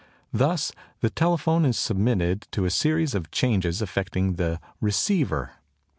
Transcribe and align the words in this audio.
Thus 0.33 0.71
the 1.01 1.11
telephone 1.11 1.63
is 1.63 1.77
submitted 1.77 2.47
to 2.53 2.65
a 2.65 2.71
series 2.71 3.13
of 3.13 3.29
changes 3.29 3.83
affecting 3.83 4.33
the 4.33 4.59
"receiver." 4.79 5.51